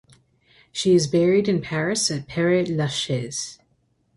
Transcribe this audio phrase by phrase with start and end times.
[0.71, 3.59] She is buried in Paris at Pere Lachaise.